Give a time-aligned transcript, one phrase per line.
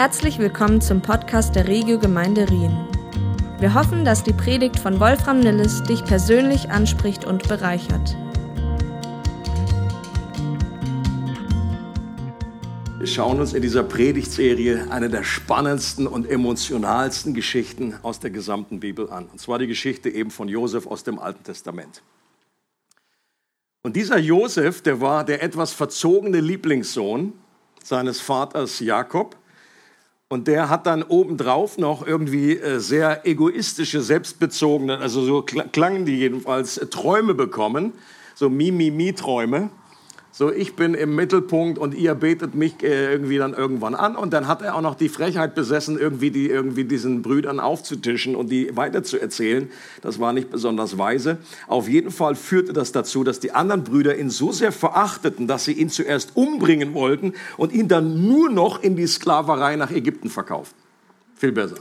[0.00, 2.74] Herzlich willkommen zum Podcast der Regio Gemeinde Rien.
[3.58, 8.16] Wir hoffen, dass die Predigt von Wolfram Nilles dich persönlich anspricht und bereichert.
[12.96, 18.80] Wir schauen uns in dieser Predigtserie eine der spannendsten und emotionalsten Geschichten aus der gesamten
[18.80, 19.26] Bibel an.
[19.26, 22.00] Und zwar die Geschichte eben von Josef aus dem Alten Testament.
[23.82, 27.34] Und dieser Josef, der war der etwas verzogene Lieblingssohn
[27.84, 29.36] seines Vaters Jakob.
[30.32, 36.18] Und der hat dann obendrauf noch irgendwie äh, sehr egoistische, selbstbezogene, also so klangen die
[36.18, 37.94] jedenfalls, äh, Träume bekommen,
[38.36, 39.70] so Mi-Mi-Mi-Träume.
[40.32, 44.14] So, ich bin im Mittelpunkt und ihr betet mich äh, irgendwie dann irgendwann an.
[44.14, 48.36] Und dann hat er auch noch die Frechheit besessen, irgendwie, die, irgendwie diesen Brüdern aufzutischen
[48.36, 49.68] und die weiterzuerzählen.
[50.02, 51.38] Das war nicht besonders weise.
[51.66, 55.64] Auf jeden Fall führte das dazu, dass die anderen Brüder ihn so sehr verachteten, dass
[55.64, 60.30] sie ihn zuerst umbringen wollten und ihn dann nur noch in die Sklaverei nach Ägypten
[60.30, 60.78] verkauften.
[61.34, 61.76] Viel besser.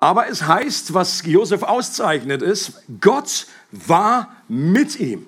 [0.00, 5.26] Aber es heißt, was Josef auszeichnet, ist, Gott war mit ihm.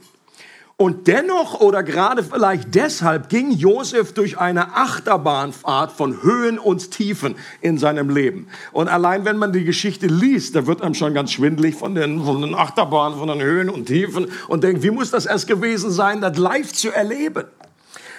[0.80, 7.34] Und dennoch oder gerade vielleicht deshalb ging Josef durch eine Achterbahnfahrt von Höhen und Tiefen
[7.60, 8.46] in seinem Leben.
[8.72, 12.24] Und allein wenn man die Geschichte liest, da wird einem schon ganz schwindlig von den,
[12.24, 15.90] von den Achterbahnen, von den Höhen und Tiefen und denkt, wie muss das erst gewesen
[15.90, 17.44] sein, das live zu erleben?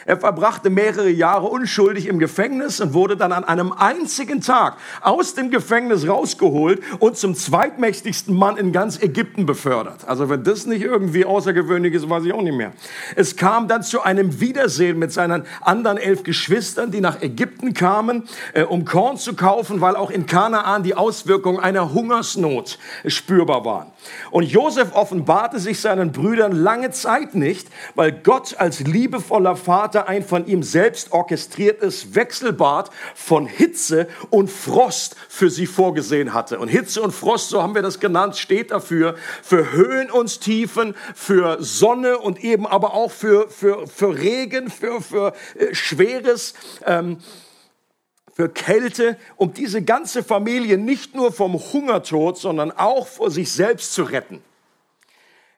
[0.05, 5.35] Er verbrachte mehrere Jahre unschuldig im Gefängnis und wurde dann an einem einzigen Tag aus
[5.35, 10.07] dem Gefängnis rausgeholt und zum zweitmächtigsten Mann in ganz Ägypten befördert.
[10.07, 12.71] Also wenn das nicht irgendwie außergewöhnlich ist, weiß ich auch nicht mehr.
[13.15, 18.23] Es kam dann zu einem Wiedersehen mit seinen anderen elf Geschwistern, die nach Ägypten kamen,
[18.53, 23.87] äh, um Korn zu kaufen, weil auch in Kanaan die Auswirkungen einer Hungersnot spürbar waren.
[24.31, 30.23] Und Josef offenbarte sich seinen Brüdern lange Zeit nicht, weil Gott als liebevoller Vater ein
[30.23, 36.59] von ihm selbst orchestriertes Wechselbad von Hitze und Frost für sie vorgesehen hatte.
[36.59, 40.95] Und Hitze und Frost, so haben wir das genannt, steht dafür für Höhen und Tiefen,
[41.15, 46.53] für Sonne und eben aber auch für, für, für Regen, für, für äh, Schweres.
[46.85, 47.17] Ähm,
[48.33, 53.93] für Kälte, um diese ganze Familie nicht nur vom Hungertod, sondern auch vor sich selbst
[53.93, 54.41] zu retten.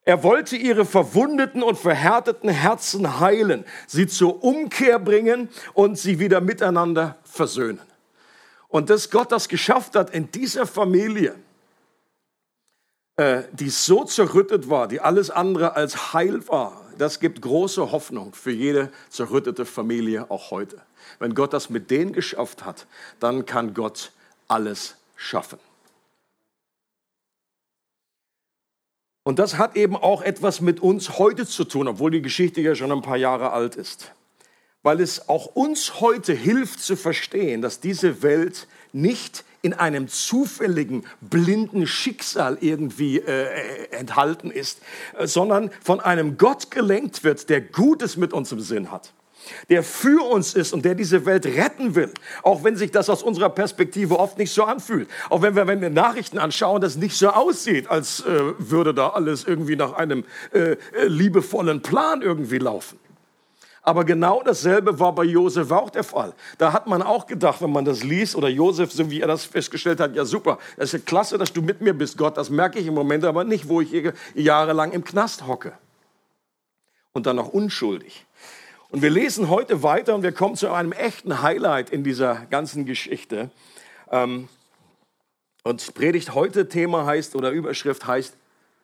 [0.05, 6.41] Er wollte ihre verwundeten und verhärteten Herzen heilen, sie zur Umkehr bringen und sie wieder
[6.41, 7.81] miteinander versöhnen.
[8.67, 11.35] Und dass Gott das geschafft hat in dieser Familie,
[13.15, 18.33] äh, die so zerrüttet war, die alles andere als heil war, das gibt große Hoffnung
[18.33, 20.81] für jede zerrüttete Familie auch heute.
[21.19, 22.87] Wenn Gott das mit denen geschafft hat,
[23.19, 24.11] dann kann Gott
[24.47, 25.59] alles schaffen.
[29.23, 32.75] Und das hat eben auch etwas mit uns heute zu tun, obwohl die Geschichte ja
[32.75, 34.11] schon ein paar Jahre alt ist.
[34.81, 41.05] Weil es auch uns heute hilft zu verstehen, dass diese Welt nicht in einem zufälligen,
[41.21, 44.81] blinden Schicksal irgendwie äh, enthalten ist,
[45.17, 49.13] äh, sondern von einem Gott gelenkt wird, der Gutes mit uns im Sinn hat
[49.69, 52.11] der für uns ist und der diese Welt retten will,
[52.43, 55.09] auch wenn sich das aus unserer Perspektive oft nicht so anfühlt.
[55.29, 59.09] Auch wenn wir, wenn wir Nachrichten anschauen, das nicht so aussieht, als äh, würde da
[59.09, 60.23] alles irgendwie nach einem
[60.53, 60.77] äh, äh
[61.07, 62.99] liebevollen Plan irgendwie laufen.
[63.85, 66.33] Aber genau dasselbe war bei Josef auch der Fall.
[66.57, 69.43] Da hat man auch gedacht, wenn man das liest, oder Josef, so wie er das
[69.43, 72.49] festgestellt hat, ja super, das ist ja klasse, dass du mit mir bist, Gott, das
[72.49, 73.91] merke ich im Moment aber nicht, wo ich
[74.35, 75.73] jahrelang im Knast hocke.
[77.11, 78.25] Und dann noch unschuldig.
[78.93, 82.85] Und wir lesen heute weiter und wir kommen zu einem echten Highlight in dieser ganzen
[82.85, 83.49] Geschichte.
[84.11, 84.49] Ähm,
[85.63, 88.37] und Predigt heute Thema heißt oder Überschrift heißt,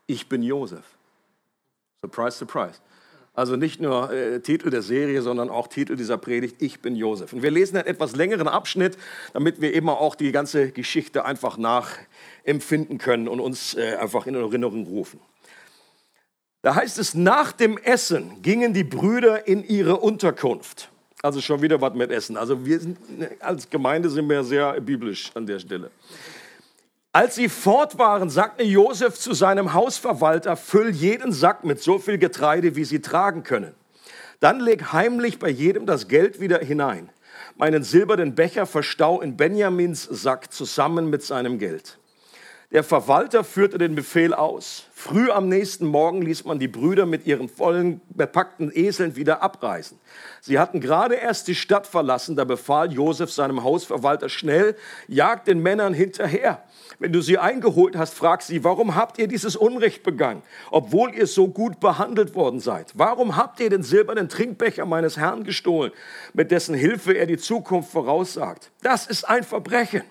[0.08, 0.84] ich bin Josef.
[2.02, 2.80] Surprise, surprise.
[3.36, 7.32] Also nicht nur äh, Titel der Serie, sondern auch Titel dieser Predigt, ich bin Josef.
[7.32, 8.98] Und wir lesen einen etwas längeren Abschnitt,
[9.34, 14.34] damit wir immer auch die ganze Geschichte einfach nachempfinden können und uns äh, einfach in
[14.34, 15.20] Erinnerung rufen.
[16.62, 20.90] Da heißt es, nach dem Essen gingen die Brüder in ihre Unterkunft.
[21.22, 22.38] Also schon wieder was mit Essen.
[22.38, 22.98] Also wir sind,
[23.40, 25.92] als Gemeinde sind wir sehr biblisch an der Stelle.
[27.12, 32.18] Als sie fort waren, sagte Josef zu seinem Hausverwalter, füll jeden Sack mit so viel
[32.18, 33.74] Getreide, wie sie tragen können.
[34.40, 37.10] Dann leg heimlich bei jedem das Geld wieder hinein.
[37.58, 41.99] Meinen silbernen Becher verstau in Benjamins Sack zusammen mit seinem Geld.
[42.72, 44.84] Der Verwalter führte den Befehl aus.
[44.94, 49.98] Früh am nächsten Morgen ließ man die Brüder mit ihren vollen bepackten Eseln wieder abreisen.
[50.40, 54.76] Sie hatten gerade erst die Stadt verlassen, da befahl Josef seinem Hausverwalter schnell,
[55.08, 56.64] jagt den Männern hinterher.
[57.00, 61.26] Wenn du sie eingeholt hast, frag sie, warum habt ihr dieses Unrecht begangen, obwohl ihr
[61.26, 62.92] so gut behandelt worden seid?
[62.94, 65.92] Warum habt ihr den silbernen Trinkbecher meines Herrn gestohlen,
[66.34, 68.70] mit dessen Hilfe er die Zukunft voraussagt?
[68.84, 70.04] Das ist ein Verbrechen.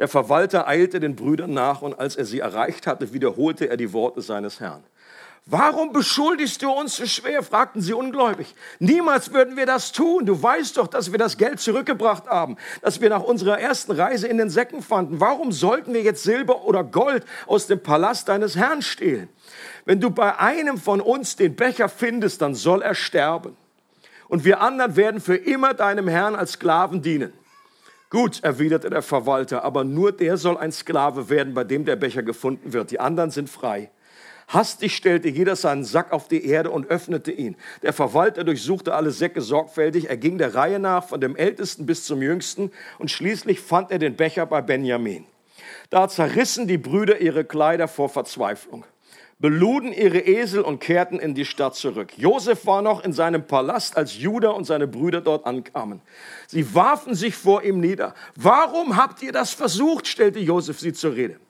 [0.00, 3.92] Der Verwalter eilte den Brüdern nach und als er sie erreicht hatte, wiederholte er die
[3.92, 4.82] Worte seines Herrn.
[5.44, 7.42] Warum beschuldigst du uns so schwer?
[7.42, 8.54] fragten sie ungläubig.
[8.78, 10.24] Niemals würden wir das tun.
[10.24, 14.26] Du weißt doch, dass wir das Geld zurückgebracht haben, das wir nach unserer ersten Reise
[14.26, 15.20] in den Säcken fanden.
[15.20, 19.28] Warum sollten wir jetzt Silber oder Gold aus dem Palast deines Herrn stehlen?
[19.84, 23.54] Wenn du bei einem von uns den Becher findest, dann soll er sterben.
[24.28, 27.34] Und wir anderen werden für immer deinem Herrn als Sklaven dienen.
[28.10, 32.24] Gut, erwiderte der Verwalter, aber nur der soll ein Sklave werden, bei dem der Becher
[32.24, 32.90] gefunden wird.
[32.90, 33.92] Die anderen sind frei.
[34.48, 37.54] Hastig stellte jeder seinen Sack auf die Erde und öffnete ihn.
[37.82, 40.10] Der Verwalter durchsuchte alle Säcke sorgfältig.
[40.10, 44.00] Er ging der Reihe nach, von dem Ältesten bis zum Jüngsten, und schließlich fand er
[44.00, 45.24] den Becher bei Benjamin.
[45.88, 48.84] Da zerrissen die Brüder ihre Kleider vor Verzweiflung
[49.40, 52.12] beluden ihre Esel und kehrten in die Stadt zurück.
[52.16, 56.02] Josef war noch in seinem Palast, als Judah und seine Brüder dort ankamen.
[56.46, 58.14] Sie warfen sich vor ihm nieder.
[58.36, 60.06] Warum habt ihr das versucht?
[60.06, 61.40] stellte Josef sie zur Rede.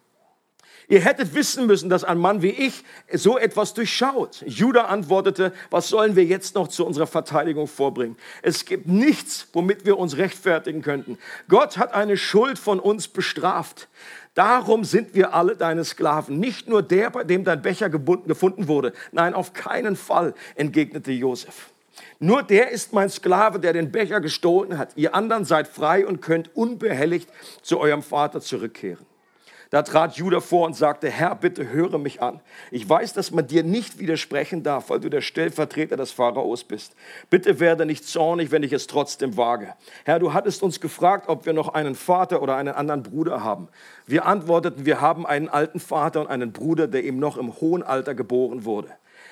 [0.90, 2.82] Ihr hättet wissen müssen, dass ein Mann wie ich
[3.12, 4.42] so etwas durchschaut.
[4.44, 8.16] Judah antwortete, was sollen wir jetzt noch zu unserer Verteidigung vorbringen?
[8.42, 11.16] Es gibt nichts, womit wir uns rechtfertigen könnten.
[11.48, 13.86] Gott hat eine Schuld von uns bestraft.
[14.34, 16.38] Darum sind wir alle deine Sklaven.
[16.38, 18.92] Nicht nur der, bei dem dein Becher gebunden, gefunden wurde.
[19.12, 21.70] Nein, auf keinen Fall, entgegnete Josef.
[22.18, 24.92] Nur der ist mein Sklave, der den Becher gestohlen hat.
[24.96, 27.28] Ihr anderen seid frei und könnt unbehelligt
[27.62, 29.09] zu eurem Vater zurückkehren.
[29.70, 32.40] Da trat Judah vor und sagte, Herr, bitte höre mich an.
[32.72, 36.96] Ich weiß, dass man dir nicht widersprechen darf, weil du der Stellvertreter des Pharaos bist.
[37.30, 39.72] Bitte werde nicht zornig, wenn ich es trotzdem wage.
[40.04, 43.68] Herr, du hattest uns gefragt, ob wir noch einen Vater oder einen anderen Bruder haben.
[44.06, 47.84] Wir antworteten, wir haben einen alten Vater und einen Bruder, der ihm noch im hohen
[47.84, 48.88] Alter geboren wurde.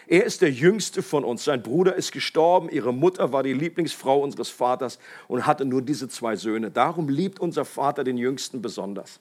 [0.06, 1.42] Er ist der jüngste von uns.
[1.42, 2.68] Sein Bruder ist gestorben.
[2.70, 6.70] Ihre Mutter war die Lieblingsfrau unseres Vaters und hatte nur diese zwei Söhne.
[6.70, 9.18] Darum liebt unser Vater den Jüngsten besonders.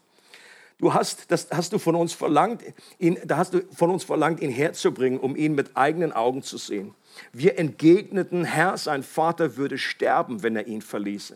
[0.79, 2.63] Du hast, das hast du von uns verlangt,
[3.00, 6.57] ihn, da hast du von uns verlangt, ihn herzubringen, um ihn mit eigenen Augen zu
[6.57, 6.94] sehen.
[7.33, 11.35] Wir entgegneten, Herr, sein Vater würde sterben, wenn er ihn verließe.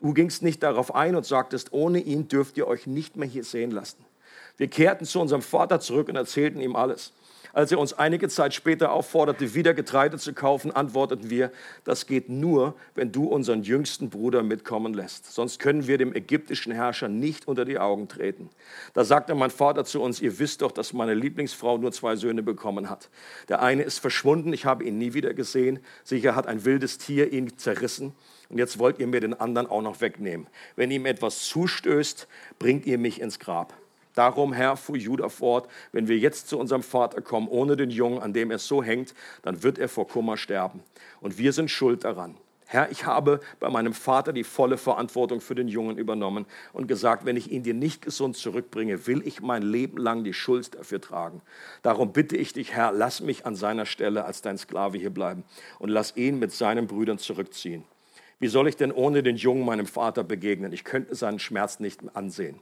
[0.00, 3.44] Du gingst nicht darauf ein und sagtest, ohne ihn dürft ihr euch nicht mehr hier
[3.44, 4.04] sehen lassen.
[4.56, 7.12] Wir kehrten zu unserem Vater zurück und erzählten ihm alles.
[7.52, 11.52] Als er uns einige Zeit später aufforderte, wieder Getreide zu kaufen, antworteten wir,
[11.84, 15.32] das geht nur, wenn du unseren jüngsten Bruder mitkommen lässt.
[15.32, 18.48] Sonst können wir dem ägyptischen Herrscher nicht unter die Augen treten.
[18.94, 22.42] Da sagte mein Vater zu uns, ihr wisst doch, dass meine Lieblingsfrau nur zwei Söhne
[22.42, 23.10] bekommen hat.
[23.48, 25.80] Der eine ist verschwunden, ich habe ihn nie wieder gesehen.
[26.04, 28.14] Sicher hat ein wildes Tier ihn zerrissen.
[28.48, 30.46] Und jetzt wollt ihr mir den anderen auch noch wegnehmen.
[30.76, 32.28] Wenn ihm etwas zustößt,
[32.58, 33.74] bringt ihr mich ins Grab.
[34.14, 38.20] Darum, Herr, fuhr Judah fort, wenn wir jetzt zu unserem Vater kommen, ohne den Jungen,
[38.20, 40.82] an dem er so hängt, dann wird er vor Kummer sterben.
[41.20, 42.36] Und wir sind schuld daran.
[42.72, 47.26] Herr, ich habe bei meinem Vater die volle Verantwortung für den Jungen übernommen und gesagt,
[47.26, 50.98] wenn ich ihn dir nicht gesund zurückbringe, will ich mein Leben lang die Schuld dafür
[50.98, 51.42] tragen.
[51.82, 55.44] Darum bitte ich dich, Herr, lass mich an seiner Stelle als dein Sklave hier bleiben
[55.80, 57.84] und lass ihn mit seinen Brüdern zurückziehen.
[58.38, 60.72] Wie soll ich denn ohne den Jungen meinem Vater begegnen?
[60.72, 62.58] Ich könnte seinen Schmerz nicht ansehen.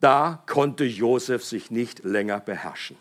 [0.00, 2.96] Da konnte Josef sich nicht länger beherrschen.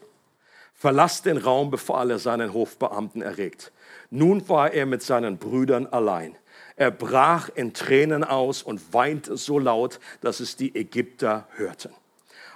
[0.74, 3.72] Verlass den Raum, befahl er seinen Hofbeamten erregt.
[4.10, 6.36] Nun war er mit seinen Brüdern allein.
[6.76, 11.94] Er brach in Tränen aus und weinte so laut, dass es die Ägypter hörten.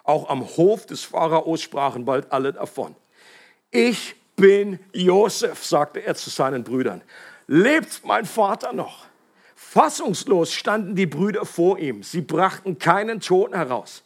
[0.03, 2.95] Auch am Hof des Pharaos sprachen bald alle davon.
[3.71, 7.01] Ich bin Josef, sagte er zu seinen Brüdern.
[7.47, 9.08] Lebt mein Vater noch?
[9.71, 12.01] Fassungslos standen die Brüder vor ihm.
[12.01, 14.03] Sie brachten keinen Ton heraus.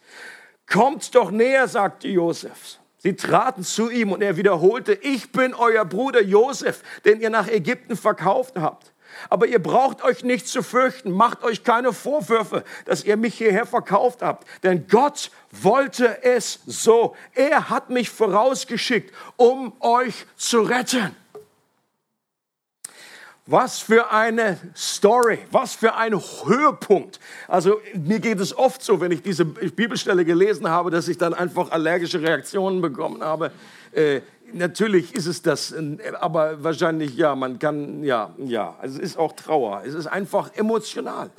[0.69, 2.79] Kommt doch näher, sagte Josef.
[2.97, 7.47] Sie traten zu ihm und er wiederholte, ich bin euer Bruder Josef, den ihr nach
[7.47, 8.91] Ägypten verkauft habt.
[9.29, 13.65] Aber ihr braucht euch nicht zu fürchten, macht euch keine Vorwürfe, dass ihr mich hierher
[13.65, 14.45] verkauft habt.
[14.63, 17.15] Denn Gott wollte es so.
[17.35, 21.15] Er hat mich vorausgeschickt, um euch zu retten.
[23.45, 27.19] Was für eine Story, was für ein Höhepunkt.
[27.49, 31.33] Also mir geht es oft so, wenn ich diese Bibelstelle gelesen habe, dass ich dann
[31.33, 33.51] einfach allergische Reaktionen bekommen habe.
[33.91, 34.21] Äh,
[34.53, 35.75] natürlich ist es das,
[36.21, 41.29] aber wahrscheinlich ja, man kann, ja, ja, es ist auch Trauer, es ist einfach emotional.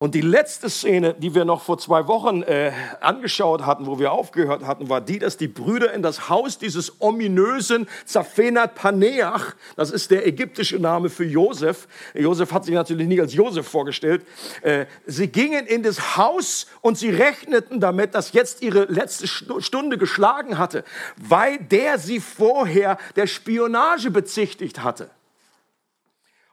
[0.00, 4.12] Und die letzte Szene, die wir noch vor zwei Wochen äh, angeschaut hatten, wo wir
[4.12, 9.90] aufgehört hatten, war die, dass die Brüder in das Haus dieses ominösen Zafenat Paneach, das
[9.90, 14.24] ist der ägyptische Name für Josef, Josef hat sich natürlich nie als Josef vorgestellt,
[14.62, 19.98] äh, sie gingen in das Haus und sie rechneten damit, dass jetzt ihre letzte Stunde
[19.98, 20.84] geschlagen hatte,
[21.16, 25.10] weil der sie vorher der Spionage bezichtigt hatte.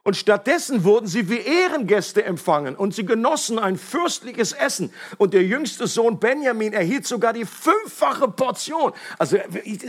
[0.07, 4.93] Und stattdessen wurden sie wie Ehrengäste empfangen und sie genossen ein fürstliches Essen.
[5.17, 8.93] Und der jüngste Sohn Benjamin erhielt sogar die fünffache Portion.
[9.17, 9.39] Also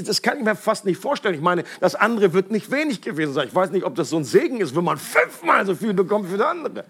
[0.00, 1.34] das kann ich mir fast nicht vorstellen.
[1.34, 3.48] Ich meine, das andere wird nicht wenig gewesen sein.
[3.48, 6.32] Ich weiß nicht, ob das so ein Segen ist, wenn man fünfmal so viel bekommt
[6.32, 6.86] wie der andere.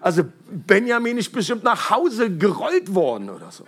[0.00, 3.64] Also Benjamin ist bestimmt nach Hause gerollt worden oder so.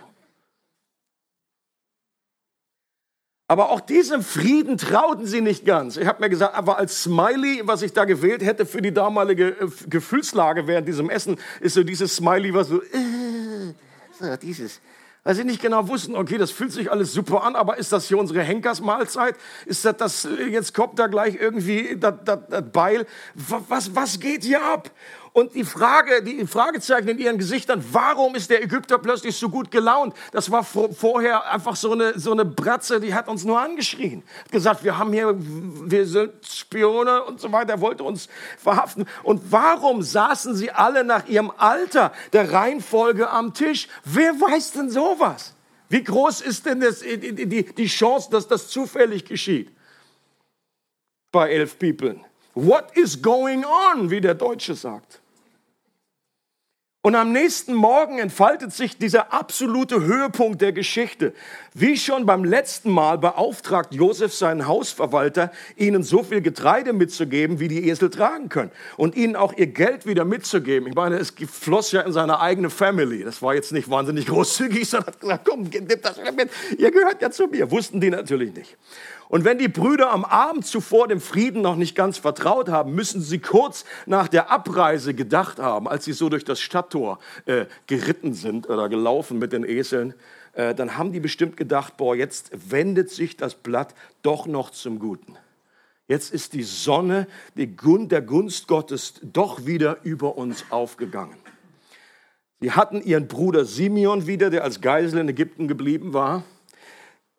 [3.49, 5.95] Aber auch diesem Frieden trauten sie nicht ganz.
[5.95, 9.47] Ich habe mir gesagt, aber als Smiley, was ich da gewählt hätte für die damalige
[9.47, 13.73] äh, Gefühlslage während diesem Essen, ist so dieses Smiley, was so, äh,
[14.19, 14.81] so dieses.
[15.23, 18.07] Weil sie nicht genau wussten, okay, das fühlt sich alles super an, aber ist das
[18.07, 19.35] hier unsere Henkersmahlzeit?
[19.65, 23.05] Ist das das, äh, jetzt kommt da gleich irgendwie das, das, das Beil?
[23.33, 24.91] Was, was geht hier ab?
[25.37, 29.69] Und die Frage, die Fragezeichen in ihren Gesichtern, warum ist der Ägypter plötzlich so gut
[29.69, 30.15] gelaunt?
[30.31, 34.23] Das war vorher einfach so eine, so eine Bratze, die hat uns nur angeschrien.
[34.45, 39.05] Hat gesagt, wir haben hier, wir sind Spione und so weiter, er wollte uns verhaften.
[39.21, 43.89] Und warum saßen sie alle nach ihrem Alter der Reihenfolge am Tisch?
[44.05, 45.53] Wer weiß denn sowas?
[45.87, 49.71] Wie groß ist denn das, die, die Chance, dass das zufällig geschieht?
[51.31, 52.19] Bei elf People.
[52.55, 55.21] What is going on, wie der Deutsche sagt.
[57.07, 61.31] Und am nächsten Morgen entfaltet sich dieser absolute Höhepunkt der Geschichte.
[61.73, 67.69] Wie schon beim letzten Mal beauftragt Josef seinen Hausverwalter, ihnen so viel Getreide mitzugeben, wie
[67.69, 68.71] die Esel tragen können.
[68.97, 70.89] Und ihnen auch ihr Geld wieder mitzugeben.
[70.89, 73.23] Ich meine, es floss ja in seine eigene Family.
[73.23, 76.49] Das war jetzt nicht wahnsinnig großzügig, sondern hat gesagt, komm, nimm das mit.
[76.77, 77.71] Ihr gehört ja zu mir.
[77.71, 78.75] Wussten die natürlich nicht.
[79.29, 83.21] Und wenn die Brüder am Abend zuvor dem Frieden noch nicht ganz vertraut haben, müssen
[83.21, 88.33] sie kurz nach der Abreise gedacht haben, als sie so durch das Stadttor äh, geritten
[88.33, 90.13] sind oder gelaufen mit den Eseln,
[90.53, 94.99] äh, dann haben die bestimmt gedacht, boah, jetzt wendet sich das Blatt doch noch zum
[94.99, 95.35] Guten.
[96.07, 101.35] Jetzt ist die Sonne, die Gun der Gunst Gottes doch wieder über uns aufgegangen.
[102.61, 106.43] Sie hatten ihren Bruder Simeon wieder, der als Geisel in Ägypten geblieben war.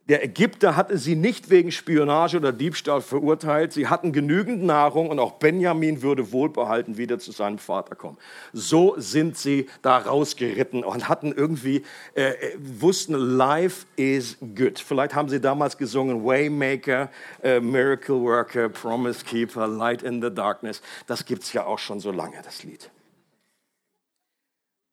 [0.08, 3.74] Der Ägypter hatte sie nicht wegen Spionage oder Diebstahl verurteilt.
[3.74, 8.16] Sie hatten genügend Nahrung und auch Benjamin würde wohlbehalten wieder zu seinem Vater kommen.
[8.54, 11.84] So sind sie da rausgeritten und hatten irgendwie,
[12.14, 14.78] äh, äh wussten, life is good.
[14.78, 17.10] Vielleicht haben sie damals gesungen, Waymaker,
[17.42, 20.80] äh, Miracle Worker, Promise Keeper, Light in the Darkness.
[21.06, 22.90] Das gibt's ja auch schon so lange, das Lied.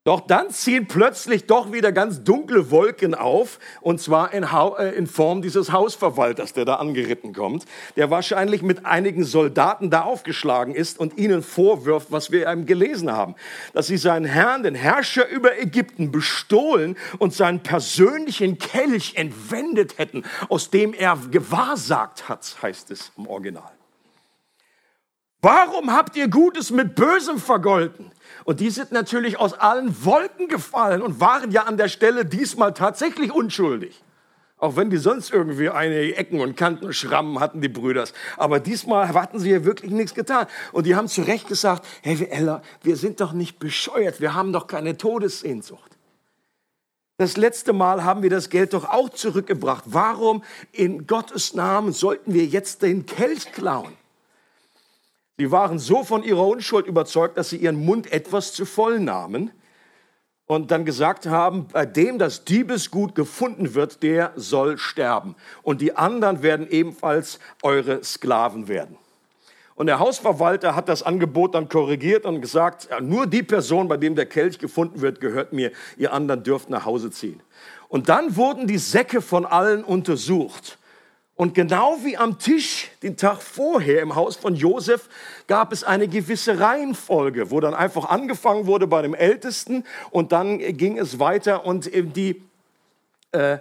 [0.05, 5.07] Doch dann ziehen plötzlich doch wieder ganz dunkle Wolken auf, und zwar in, äh, in,
[5.07, 10.99] Form dieses Hausverwalters, der da angeritten kommt, der wahrscheinlich mit einigen Soldaten da aufgeschlagen ist
[10.99, 13.33] und ihnen vorwirft, was wir eben gelesen haben,
[13.73, 20.23] dass sie seinen Herrn, den Herrscher über Ägypten, bestohlen und seinen persönlichen Kelch entwendet hätten,
[20.49, 23.71] aus dem er gewahrsagt hat, heißt es im Original.
[25.45, 28.11] Warum habt ihr Gutes mit Bösem vergolten?
[28.45, 32.73] Und die sind natürlich aus allen Wolken gefallen und waren ja an der Stelle diesmal
[32.73, 34.01] tatsächlich unschuldig.
[34.57, 38.11] Auch wenn die sonst irgendwie eine Ecken und Kanten Schrammen hatten, die Brüders.
[38.37, 40.47] Aber diesmal hatten sie ja wirklich nichts getan.
[40.71, 44.51] Und die haben zu Recht gesagt, hey Ella, wir sind doch nicht bescheuert, wir haben
[44.51, 45.91] doch keine Todessehnsucht.
[47.19, 49.83] Das letzte Mal haben wir das Geld doch auch zurückgebracht.
[49.85, 53.93] Warum in Gottes Namen sollten wir jetzt den Kelch klauen?
[55.37, 59.51] Sie waren so von ihrer Unschuld überzeugt, dass sie ihren Mund etwas zu voll nahmen
[60.47, 65.35] und dann gesagt haben, bei dem das Diebesgut gefunden wird, der soll sterben.
[65.61, 68.97] Und die anderen werden ebenfalls eure Sklaven werden.
[69.73, 74.15] Und der Hausverwalter hat das Angebot dann korrigiert und gesagt, nur die Person, bei dem
[74.15, 75.71] der Kelch gefunden wird, gehört mir.
[75.97, 77.41] Ihr anderen dürft nach Hause ziehen.
[77.89, 80.77] Und dann wurden die Säcke von allen untersucht.
[81.37, 85.09] Und genau wie am Tisch den Tag vorher im Haus von Josef
[85.47, 90.59] gab es eine gewisse Reihenfolge, wo dann einfach angefangen wurde bei dem Ältesten und dann
[90.59, 92.41] ging es weiter und die
[93.33, 93.57] äh,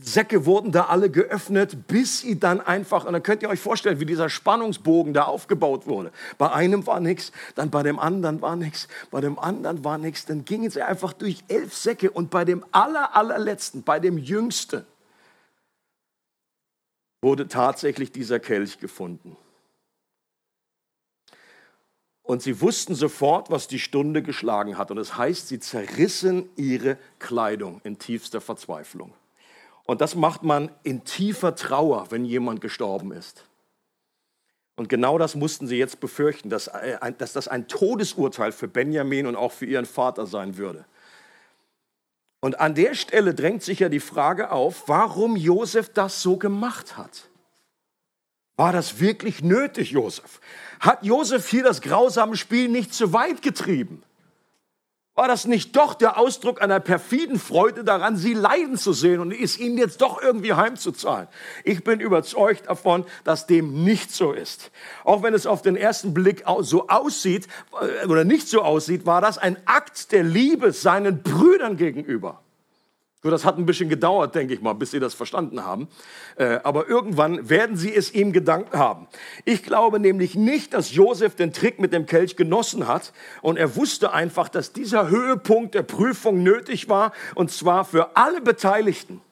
[0.00, 4.00] Säcke wurden da alle geöffnet, bis sie dann einfach, und dann könnt ihr euch vorstellen,
[4.00, 6.10] wie dieser Spannungsbogen da aufgebaut wurde.
[6.36, 10.26] Bei einem war nichts, dann bei dem anderen war nichts, bei dem anderen war nichts,
[10.26, 14.84] dann gingen sie einfach durch elf Säcke und bei dem aller, allerletzten, bei dem jüngsten,
[17.24, 19.36] wurde tatsächlich dieser Kelch gefunden.
[22.22, 24.90] Und sie wussten sofort, was die Stunde geschlagen hat.
[24.90, 29.12] Und es das heißt, sie zerrissen ihre Kleidung in tiefster Verzweiflung.
[29.84, 33.44] Und das macht man in tiefer Trauer, wenn jemand gestorben ist.
[34.76, 39.26] Und genau das mussten sie jetzt befürchten, dass, äh, dass das ein Todesurteil für Benjamin
[39.26, 40.84] und auch für ihren Vater sein würde.
[42.44, 46.98] Und an der Stelle drängt sich ja die Frage auf, warum Josef das so gemacht
[46.98, 47.30] hat.
[48.58, 50.42] War das wirklich nötig, Josef?
[50.78, 54.02] Hat Josef hier das grausame Spiel nicht zu weit getrieben?
[55.16, 59.30] War das nicht doch der Ausdruck einer perfiden Freude daran, sie leiden zu sehen und
[59.30, 61.28] es ihnen jetzt doch irgendwie heimzuzahlen?
[61.62, 64.72] Ich bin überzeugt davon, dass dem nicht so ist.
[65.04, 67.46] Auch wenn es auf den ersten Blick so aussieht
[67.80, 72.43] äh, oder nicht so aussieht, war das ein Akt der Liebe seinen Brüdern gegenüber.
[73.24, 75.88] So, das hat ein bisschen gedauert, denke ich mal, bis sie das verstanden haben.
[76.36, 79.08] Äh, aber irgendwann werden sie es ihm gedankt haben.
[79.46, 83.14] Ich glaube nämlich nicht, dass Josef den Trick mit dem Kelch genossen hat.
[83.40, 87.12] Und er wusste einfach, dass dieser Höhepunkt der Prüfung nötig war.
[87.34, 89.22] Und zwar für alle Beteiligten.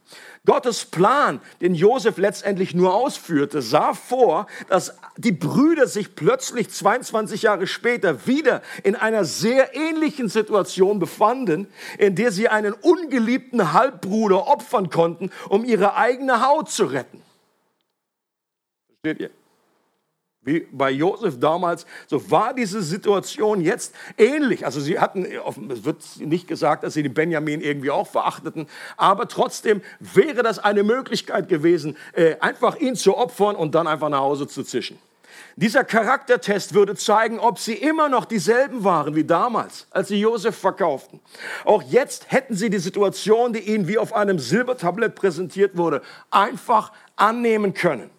[0.45, 7.43] Gottes Plan, den Josef letztendlich nur ausführte, sah vor, dass die Brüder sich plötzlich 22
[7.43, 14.49] Jahre später wieder in einer sehr ähnlichen Situation befanden, in der sie einen ungeliebten Halbbruder
[14.49, 17.23] opfern konnten, um ihre eigene Haut zu retten.
[18.89, 19.42] Versteht ihr?
[20.45, 24.65] Wie bei Josef damals, so war diese Situation jetzt ähnlich.
[24.67, 25.25] Also sie hatten,
[25.71, 30.59] es wird nicht gesagt, dass sie den Benjamin irgendwie auch verachteten, aber trotzdem wäre das
[30.59, 34.99] eine Möglichkeit gewesen, äh, einfach ihn zu opfern und dann einfach nach Hause zu zischen.
[35.57, 40.57] Dieser Charaktertest würde zeigen, ob sie immer noch dieselben waren wie damals, als sie Josef
[40.57, 41.21] verkauften.
[41.65, 46.93] Auch jetzt hätten sie die Situation, die ihnen wie auf einem Silbertablett präsentiert wurde, einfach
[47.17, 48.11] annehmen können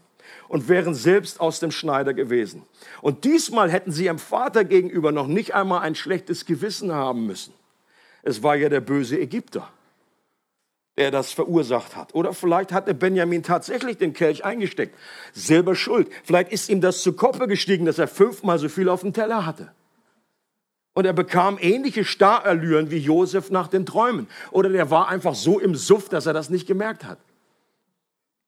[0.48, 2.64] und wären selbst aus dem Schneider gewesen.
[3.02, 7.54] Und diesmal hätten sie ihrem Vater gegenüber noch nicht einmal ein schlechtes Gewissen haben müssen.
[8.24, 9.70] Es war ja der böse Ägypter,
[10.98, 12.16] der das verursacht hat.
[12.16, 14.98] Oder vielleicht hatte Benjamin tatsächlich den Kelch eingesteckt.
[15.34, 16.10] Selber schuld.
[16.24, 19.46] Vielleicht ist ihm das zu Kopfe gestiegen, dass er fünfmal so viel auf dem Teller
[19.46, 19.72] hatte.
[20.94, 24.28] Und er bekam ähnliche Starrallüren wie Josef nach den Träumen.
[24.52, 27.18] Oder der war einfach so im Suff, dass er das nicht gemerkt hat.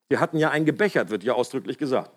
[0.10, 2.12] Wir hatten ja einen gebechert, wird ja ausdrücklich gesagt.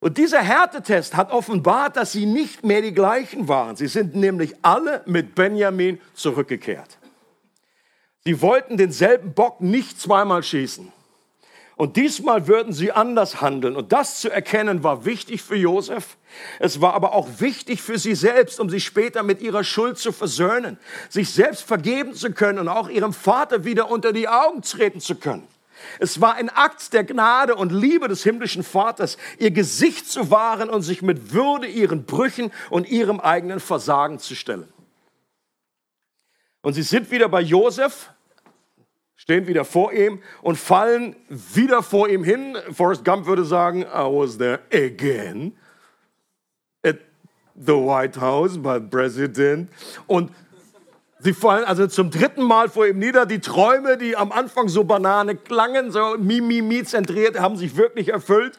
[0.00, 3.74] Und dieser Härtetest hat offenbart, dass sie nicht mehr die gleichen waren.
[3.74, 6.98] Sie sind nämlich alle mit Benjamin zurückgekehrt.
[8.24, 10.92] Sie wollten denselben Bock nicht zweimal schießen.
[11.76, 13.76] Und diesmal würden sie anders handeln.
[13.76, 16.16] Und das zu erkennen war wichtig für Josef.
[16.58, 20.10] Es war aber auch wichtig für sie selbst, um sich später mit ihrer Schuld zu
[20.10, 20.78] versöhnen,
[21.08, 25.14] sich selbst vergeben zu können und auch ihrem Vater wieder unter die Augen treten zu
[25.14, 25.46] können.
[25.98, 30.70] Es war ein Akt der Gnade und Liebe des himmlischen Vaters, ihr Gesicht zu wahren
[30.70, 34.68] und sich mit Würde ihren Brüchen und ihrem eigenen Versagen zu stellen.
[36.62, 38.10] Und sie sind wieder bei Josef,
[39.16, 42.56] stehen wieder vor ihm und fallen wieder vor ihm hin.
[42.72, 45.56] Forrest Gump würde sagen, I was there again
[46.82, 46.96] at
[47.54, 49.70] the White House by President.
[50.06, 50.32] Und
[51.20, 53.26] Sie fallen also zum dritten Mal vor ihm nieder.
[53.26, 58.56] Die Träume, die am Anfang so Banane klangen, so mimimi zentriert, haben sich wirklich erfüllt.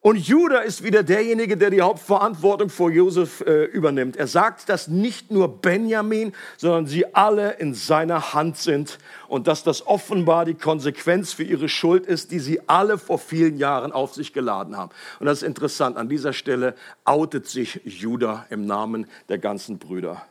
[0.00, 4.16] Und Judah ist wieder derjenige, der die Hauptverantwortung vor Josef äh, übernimmt.
[4.16, 9.64] Er sagt, dass nicht nur Benjamin, sondern sie alle in seiner Hand sind und dass
[9.64, 14.14] das offenbar die Konsequenz für ihre Schuld ist, die sie alle vor vielen Jahren auf
[14.14, 14.92] sich geladen haben.
[15.18, 15.96] Und das ist interessant.
[15.96, 20.22] An dieser Stelle outet sich Judah im Namen der ganzen Brüder.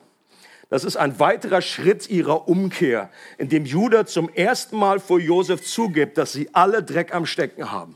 [0.76, 5.64] Das ist ein weiterer Schritt ihrer Umkehr, in dem Judah zum ersten Mal vor Josef
[5.64, 7.96] zugibt, dass sie alle Dreck am Stecken haben.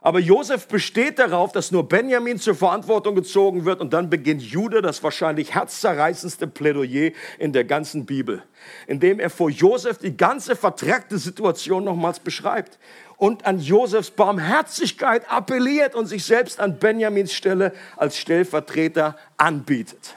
[0.00, 4.82] Aber Josef besteht darauf, dass nur Benjamin zur Verantwortung gezogen wird und dann beginnt Judah
[4.82, 8.44] das wahrscheinlich herzzerreißendste Plädoyer in der ganzen Bibel,
[8.86, 12.78] indem er vor Josef die ganze vertrackte Situation nochmals beschreibt
[13.16, 20.14] und an Josefs Barmherzigkeit appelliert und sich selbst an Benjamins Stelle als Stellvertreter anbietet.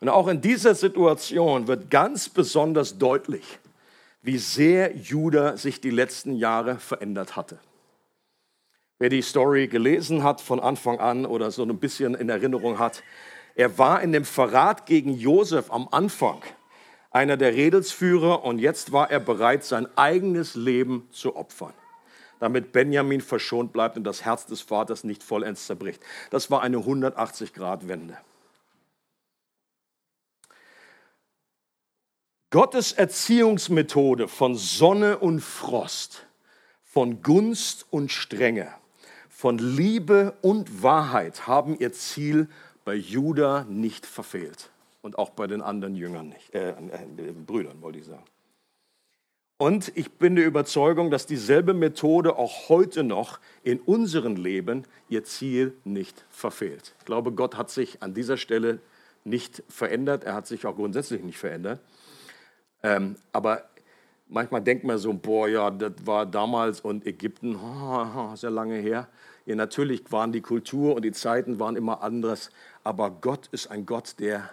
[0.00, 3.58] Und auch in dieser Situation wird ganz besonders deutlich,
[4.22, 7.58] wie sehr Judah sich die letzten Jahre verändert hatte.
[8.98, 13.02] Wer die Story gelesen hat von Anfang an oder so ein bisschen in Erinnerung hat,
[13.54, 16.42] er war in dem Verrat gegen Josef am Anfang
[17.10, 21.74] einer der Redelsführer und jetzt war er bereit, sein eigenes Leben zu opfern,
[22.38, 26.00] damit Benjamin verschont bleibt und das Herz des Vaters nicht vollends zerbricht.
[26.30, 28.16] Das war eine 180-Grad-Wende.
[32.52, 36.26] Gottes Erziehungsmethode von Sonne und Frost,
[36.82, 38.74] von Gunst und Strenge,
[39.28, 42.48] von Liebe und Wahrheit haben ihr Ziel
[42.84, 48.00] bei Judah nicht verfehlt und auch bei den anderen Jüngern nicht, äh, äh, Brüdern wollte
[48.00, 48.24] ich sagen.
[49.56, 55.22] Und ich bin der Überzeugung, dass dieselbe Methode auch heute noch in unserem Leben ihr
[55.22, 56.96] Ziel nicht verfehlt.
[56.98, 58.80] Ich glaube, Gott hat sich an dieser Stelle
[59.22, 60.24] nicht verändert.
[60.24, 61.80] Er hat sich auch grundsätzlich nicht verändert.
[62.82, 63.64] Ähm, aber
[64.28, 69.08] manchmal denkt man so, boah, ja, das war damals und Ägypten, oh, sehr lange her.
[69.46, 72.50] Ja, natürlich waren die Kultur und die Zeiten waren immer anders,
[72.84, 74.50] aber Gott ist ein Gott, der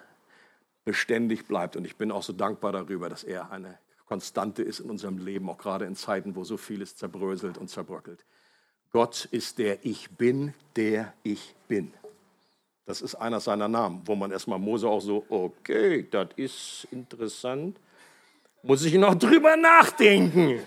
[0.85, 1.75] beständig bleibt.
[1.75, 5.49] Und ich bin auch so dankbar darüber, dass er eine Konstante ist in unserem Leben,
[5.49, 8.23] auch gerade in Zeiten, wo so vieles zerbröselt und zerbröckelt.
[8.91, 11.93] Gott ist der Ich bin, der ich bin.
[12.85, 17.77] Das ist einer seiner Namen, wo man erstmal Mose auch so, okay, das ist interessant.
[18.63, 20.59] Muss ich noch drüber nachdenken.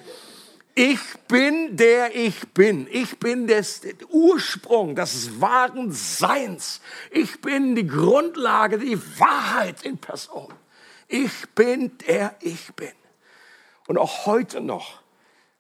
[0.75, 2.87] Ich bin der ich bin.
[2.91, 6.81] Ich bin des Ursprung des wahren Seins.
[7.11, 10.53] Ich bin die Grundlage, die Wahrheit in Person.
[11.09, 12.93] Ich bin der ich bin.
[13.89, 15.03] Und auch heute noch,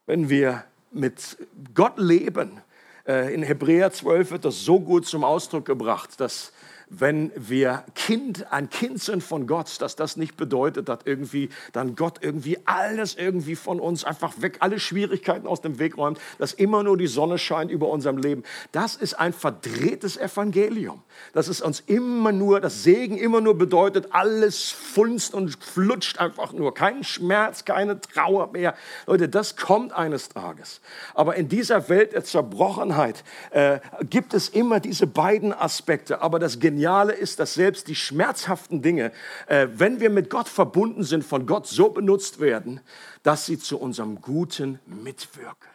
[0.06, 1.36] wenn wir mit
[1.74, 2.60] Gott leben,
[3.06, 6.52] äh, in Hebräer 12 wird das so gut zum Ausdruck gebracht, dass
[6.90, 11.94] wenn wir Kind, ein Kind sind von Gott, dass das nicht bedeutet, dass irgendwie dann
[11.94, 16.52] Gott irgendwie alles irgendwie von uns einfach weg, alle Schwierigkeiten aus dem Weg räumt, dass
[16.52, 18.42] immer nur die Sonne scheint über unserem Leben.
[18.72, 21.00] Das ist ein verdrehtes Evangelium.
[21.32, 26.52] Das ist uns immer nur, das Segen immer nur bedeutet, alles funzt und flutscht einfach
[26.52, 26.74] nur.
[26.74, 28.74] Kein Schmerz, keine Trauer mehr.
[29.06, 30.80] Leute, das kommt eines Tages.
[31.14, 36.20] Aber in dieser Welt der Zerbrochenheit äh, gibt es immer diese beiden Aspekte.
[36.20, 39.12] Aber das Geniale Geniale ist, dass selbst die schmerzhaften Dinge,
[39.48, 42.80] äh, wenn wir mit Gott verbunden sind, von Gott so benutzt werden,
[43.22, 45.68] dass sie zu unserem Guten mitwirken.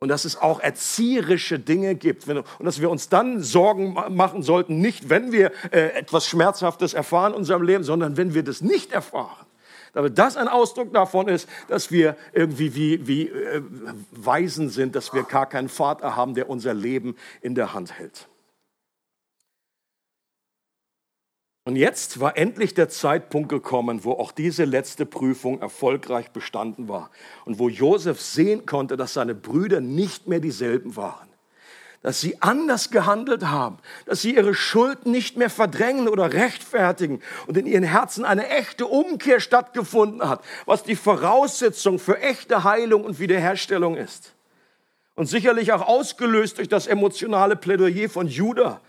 [0.00, 2.26] Und dass es auch erzieherische Dinge gibt.
[2.26, 7.32] Und dass wir uns dann Sorgen machen sollten, nicht wenn wir äh, etwas Schmerzhaftes erfahren
[7.32, 9.46] in unserem Leben, sondern wenn wir das nicht erfahren.
[9.92, 13.62] Damit das ein Ausdruck davon ist, dass wir irgendwie wie, wie äh,
[14.10, 18.29] Weisen sind, dass wir gar keinen Vater haben, der unser Leben in der Hand hält.
[21.64, 27.10] Und jetzt war endlich der Zeitpunkt gekommen, wo auch diese letzte Prüfung erfolgreich bestanden war
[27.44, 31.28] und wo Josef sehen konnte, dass seine Brüder nicht mehr dieselben waren,
[32.00, 37.58] dass sie anders gehandelt haben, dass sie ihre Schuld nicht mehr verdrängen oder rechtfertigen und
[37.58, 43.20] in ihren Herzen eine echte Umkehr stattgefunden hat, was die Voraussetzung für echte Heilung und
[43.20, 44.32] Wiederherstellung ist.
[45.14, 48.80] Und sicherlich auch ausgelöst durch das emotionale Plädoyer von Judah,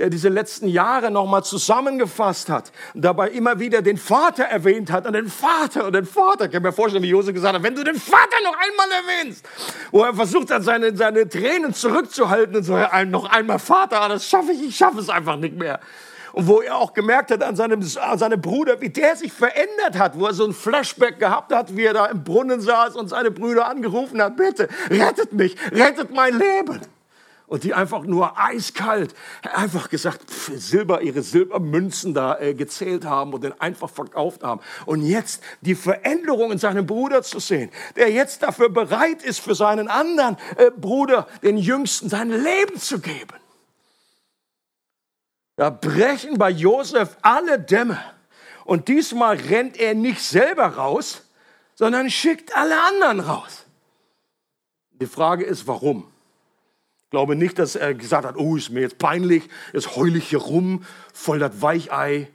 [0.00, 5.12] der diese letzten Jahre nochmal zusammengefasst hat dabei immer wieder den Vater erwähnt hat und
[5.12, 6.46] den Vater und den Vater.
[6.46, 9.46] Ich kann mir vorstellen, wie Jose gesagt hat, wenn du den Vater noch einmal erwähnst,
[9.90, 14.52] wo er versucht hat, seine, seine Tränen zurückzuhalten und so, noch einmal Vater, das schaffe
[14.52, 15.80] ich, ich schaffe es einfach nicht mehr.
[16.32, 19.98] Und wo er auch gemerkt hat an seinem, an seinem Bruder, wie der sich verändert
[19.98, 23.08] hat, wo er so ein Flashback gehabt hat, wie er da im Brunnen saß und
[23.08, 26.80] seine Brüder angerufen hat, bitte, rettet mich, rettet mein Leben
[27.50, 33.42] und die einfach nur eiskalt einfach gesagt, Silber, ihre Silbermünzen da äh, gezählt haben und
[33.42, 34.60] den einfach verkauft haben.
[34.86, 39.56] Und jetzt die Veränderung in seinem Bruder zu sehen, der jetzt dafür bereit ist, für
[39.56, 43.34] seinen anderen äh, Bruder, den Jüngsten, sein Leben zu geben.
[45.56, 47.98] Da brechen bei Josef alle Dämme.
[48.64, 51.22] Und diesmal rennt er nicht selber raus,
[51.74, 53.66] sondern schickt alle anderen raus.
[54.92, 56.09] Die Frage ist, warum?
[57.10, 60.38] Glaube nicht, dass er gesagt hat, oh, ist mir jetzt peinlich, jetzt heule ich hier
[60.38, 62.28] rum, voll das Weichei.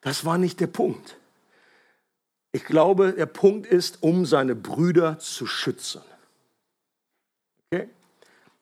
[0.00, 1.16] Das war nicht der Punkt.
[2.50, 6.02] Ich glaube, der Punkt ist, um seine Brüder zu schützen.
[7.70, 7.88] Okay?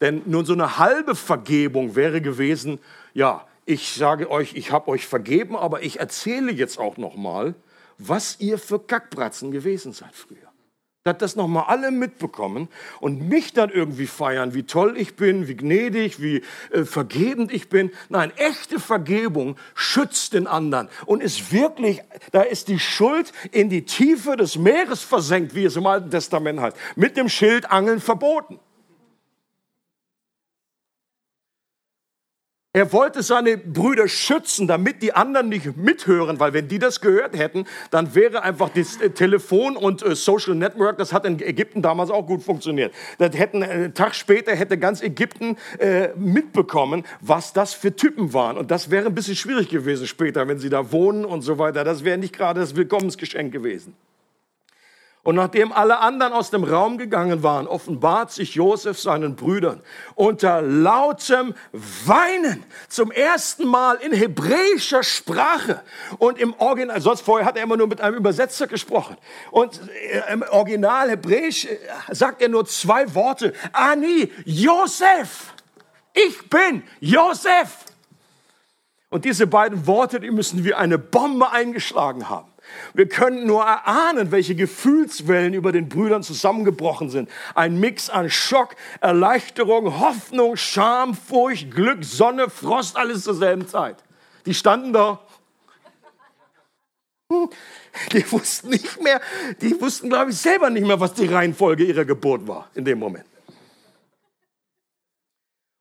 [0.02, 2.78] Denn nur so eine halbe Vergebung wäre gewesen,
[3.14, 7.54] ja, ich sage euch, ich habe euch vergeben, aber ich erzähle jetzt auch noch mal,
[7.96, 10.49] was ihr für Kackbratzen gewesen seid früher
[11.04, 12.68] dass das nochmal alle mitbekommen
[13.00, 17.70] und mich dann irgendwie feiern, wie toll ich bin, wie gnädig, wie äh, vergebend ich
[17.70, 17.90] bin.
[18.10, 23.86] Nein, echte Vergebung schützt den anderen und ist wirklich, da ist die Schuld in die
[23.86, 28.60] Tiefe des Meeres versenkt, wie es im Alten Testament heißt, mit dem Schild Angeln verboten.
[32.72, 37.36] Er wollte seine Brüder schützen, damit die anderen nicht mithören, weil wenn die das gehört
[37.36, 41.82] hätten, dann wäre einfach das äh, Telefon und äh, Social Network, das hat in Ägypten
[41.82, 42.94] damals auch gut funktioniert.
[43.18, 48.32] Das hätten, äh, einen Tag später hätte ganz Ägypten äh, mitbekommen, was das für Typen
[48.34, 48.56] waren.
[48.56, 51.82] Und das wäre ein bisschen schwierig gewesen später, wenn sie da wohnen und so weiter.
[51.82, 53.96] Das wäre nicht gerade das Willkommensgeschenk gewesen.
[55.22, 59.82] Und nachdem alle anderen aus dem Raum gegangen waren, offenbart sich Josef seinen Brüdern
[60.14, 61.54] unter lautem
[62.06, 65.82] Weinen zum ersten Mal in hebräischer Sprache.
[66.16, 69.18] Und im Original, sonst vorher hat er immer nur mit einem Übersetzer gesprochen.
[69.50, 69.78] Und
[70.10, 71.78] äh, im Original Hebräisch äh,
[72.12, 73.52] sagt er nur zwei Worte.
[73.72, 75.52] Ani, Josef.
[76.14, 77.84] Ich bin Josef.
[79.10, 82.49] Und diese beiden Worte, die müssen wie eine Bombe eingeschlagen haben.
[82.94, 87.28] Wir können nur erahnen, welche Gefühlswellen über den Brüdern zusammengebrochen sind.
[87.54, 93.96] Ein Mix an Schock, Erleichterung, Hoffnung, Scham, Furcht, Glück, Sonne, Frost, alles zur selben Zeit.
[94.46, 95.20] Die standen da.
[98.12, 99.20] Die wussten nicht mehr,
[99.60, 102.98] die wussten, glaube ich, selber nicht mehr, was die Reihenfolge ihrer Geburt war in dem
[102.98, 103.29] Moment.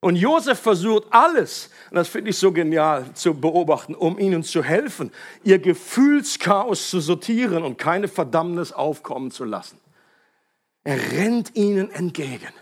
[0.02, 4.64] Und Josef versucht alles, und das finde ich so genial zu beobachten, um ihnen zu
[4.64, 5.12] helfen,
[5.44, 9.78] ihr Gefühlschaos zu sortieren und keine Verdammnis aufkommen zu lassen.
[10.86, 12.54] Er rennt ihnen entgegen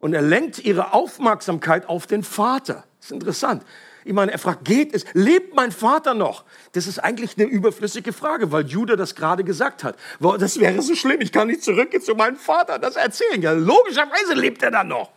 [0.00, 2.84] und er lenkt ihre Aufmerksamkeit auf den Vater.
[2.98, 3.62] Das ist interessant.
[4.04, 5.04] Ich meine, er fragt, geht es?
[5.14, 6.44] Lebt mein Vater noch?
[6.72, 9.96] Das ist eigentlich eine überflüssige Frage, weil Judah das gerade gesagt hat.
[10.20, 13.40] Das wäre so schlimm, ich kann nicht zurückgehen zu meinem Vater, das erzählen.
[13.40, 15.10] Ja, logischerweise lebt er dann noch.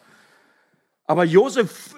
[1.09, 1.95] Aber Josef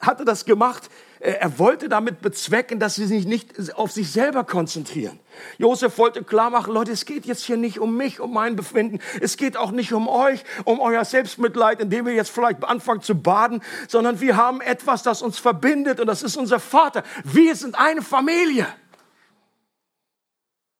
[0.00, 0.88] hatte das gemacht.
[1.20, 5.20] Er wollte damit bezwecken, dass sie sich nicht auf sich selber konzentrieren.
[5.58, 9.00] Josef wollte klar machen, Leute, es geht jetzt hier nicht um mich, um mein Befinden.
[9.20, 13.16] Es geht auch nicht um euch, um euer Selbstmitleid, indem wir jetzt vielleicht anfangen zu
[13.16, 17.02] baden, sondern wir haben etwas, das uns verbindet und das ist unser Vater.
[17.24, 18.66] Wir sind eine Familie.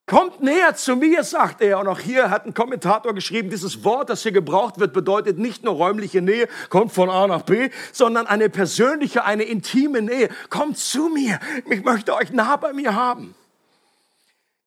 [0.08, 1.78] Kommt näher zu mir, sagt er.
[1.78, 5.64] Und auch hier hat ein Kommentator geschrieben, dieses Wort, das hier gebraucht wird, bedeutet nicht
[5.64, 10.30] nur räumliche Nähe, kommt von A nach B, sondern eine persönliche, eine intime Nähe.
[10.48, 11.38] Kommt zu mir.
[11.70, 13.34] Ich möchte euch nah bei mir haben.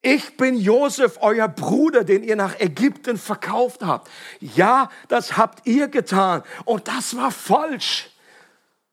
[0.04, 4.12] Ich bin Josef, euer Bruder, den ihr nach Ägypten verkauft habt.
[4.40, 6.44] Ja, das habt ihr getan.
[6.66, 8.11] Und das war falsch.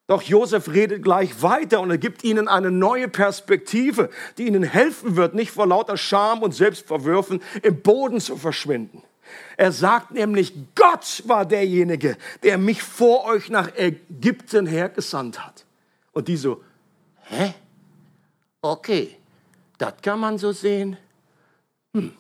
[0.09, 5.17] Doch Josef redet gleich weiter und er gibt ihnen eine neue Perspektive, die ihnen helfen
[5.17, 9.03] wird, nicht vor lauter Scham und Selbstverwürfen im Boden zu verschwinden.
[9.59, 15.67] Er sagt nämlich, Gott war derjenige, der mich vor euch nach Ägypten hergesandt hat.
[16.13, 16.65] Und die so,
[17.25, 17.53] hä?
[18.63, 19.15] Okay,
[19.77, 20.97] das kann man so sehen.
[21.95, 22.15] Hm.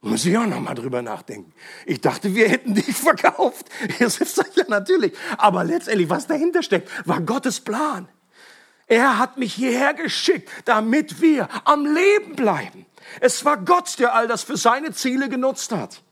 [0.00, 1.52] Muss ich auch noch mal drüber nachdenken.
[1.84, 3.66] Ich dachte, wir hätten dich verkauft.
[3.98, 5.12] Josef sagt ja natürlich.
[5.36, 8.08] Aber letztendlich, was dahinter steckt, war Gottes Plan.
[8.86, 12.86] Er hat mich hierher geschickt, damit wir am Leben bleiben.
[13.20, 16.02] Es war Gott, der all das für seine Ziele genutzt hat.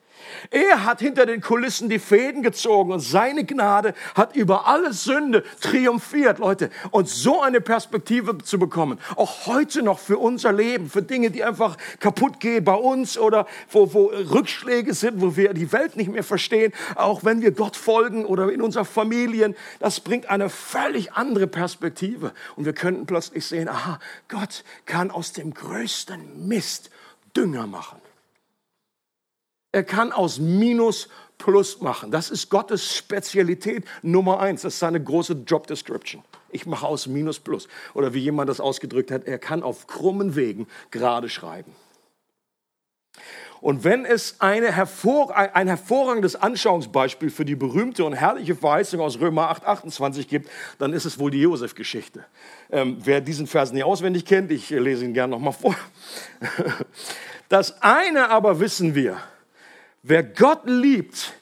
[0.51, 5.45] Er hat hinter den Kulissen die Fäden gezogen und seine Gnade hat über alle Sünde
[5.61, 6.71] triumphiert, Leute.
[6.91, 11.45] Und so eine Perspektive zu bekommen, auch heute noch für unser Leben, für Dinge, die
[11.45, 16.11] einfach kaputt gehen bei uns oder wo, wo Rückschläge sind, wo wir die Welt nicht
[16.11, 21.13] mehr verstehen, auch wenn wir Gott folgen oder in unseren Familien, das bringt eine völlig
[21.13, 22.33] andere Perspektive.
[22.57, 26.91] Und wir könnten plötzlich sehen, aha, Gott kann aus dem größten Mist
[27.37, 28.06] Dünger machen.
[29.77, 32.11] Er kann aus Minus Plus machen.
[32.11, 34.63] Das ist Gottes Spezialität Nummer eins.
[34.63, 36.25] Das ist seine große Job Description.
[36.49, 37.69] Ich mache aus Minus Plus.
[37.93, 41.77] Oder wie jemand das ausgedrückt hat, er kann auf krummen Wegen gerade schreiben.
[43.61, 49.51] Und wenn es hervor, ein hervorragendes Anschauungsbeispiel für die berühmte und herrliche Verheißung aus Römer
[49.51, 52.25] 8, 28 gibt, dann ist es wohl die Josef-Geschichte.
[52.71, 55.77] Ähm, wer diesen Vers nicht auswendig kennt, ich lese ihn gerne nochmal vor.
[57.49, 59.19] Das eine aber wissen wir,
[60.09, 61.33] Wer Gott liebt,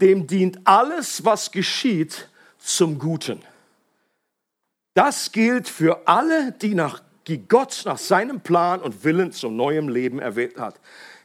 [0.00, 3.42] dem dient alles, was geschieht, zum Guten.
[4.94, 9.88] Das gilt für alle, die, nach, die Gott nach seinem Plan und Willen zum neuen
[9.88, 10.78] Leben erwählt hat.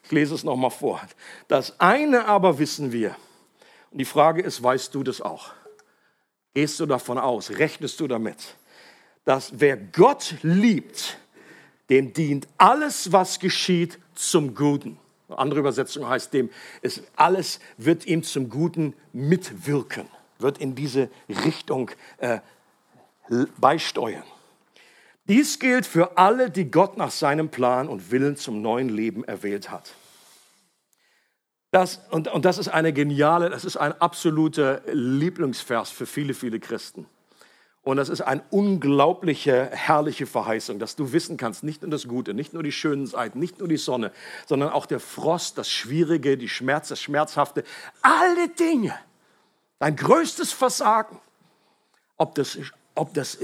[0.05, 0.99] Ich lese es nochmal vor.
[1.47, 3.15] Das eine aber wissen wir.
[3.91, 5.53] Und die Frage ist, weißt du das auch?
[6.55, 7.51] Gehst du davon aus?
[7.51, 8.55] Rechnest du damit?
[9.23, 11.19] Dass wer Gott liebt,
[11.91, 14.97] dem dient alles, was geschieht, zum Guten.
[15.29, 16.49] Andere Übersetzung heißt dem,
[16.81, 20.07] es alles wird ihm zum Guten mitwirken,
[20.39, 22.39] wird in diese Richtung äh,
[23.57, 24.23] beisteuern.
[25.27, 29.69] Dies gilt für alle, die Gott nach seinem Plan und Willen zum neuen Leben erwählt
[29.69, 29.93] hat.
[31.71, 36.61] Das, und, und das ist eine geniale, das ist ein absoluter Lieblingsvers für viele, viele
[36.61, 37.05] Christen.
[37.87, 42.33] Und das ist eine unglaubliche, herrliche Verheißung, dass du wissen kannst, nicht nur das Gute,
[42.33, 44.11] nicht nur die schönen Seiten, nicht nur die Sonne,
[44.45, 47.63] sondern auch der Frost, das Schwierige, die Schmerz, das Schmerzhafte,
[48.01, 48.93] alle Dinge,
[49.79, 51.17] dein größtes Versagen,
[52.17, 52.57] ob das
[52.93, 53.37] ob, das,